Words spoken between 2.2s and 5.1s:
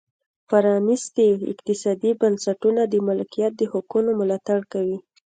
بنسټونه د مالکیت د حقونو ملاتړ کوي.